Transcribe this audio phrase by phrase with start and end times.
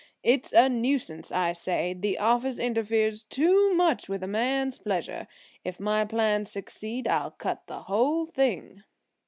[0.23, 1.93] It's a nuisance, I say.
[1.93, 5.27] The office interferes too much with a man's pleasure.
[5.63, 8.83] If my plans succeed I'll cut the whole thing."